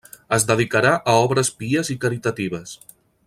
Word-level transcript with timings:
Es 0.37 0.45
dedicarà 0.51 0.93
a 1.13 1.17
obres 1.27 1.53
pies 1.61 1.93
i 1.97 1.99
caritatives. 2.07 2.77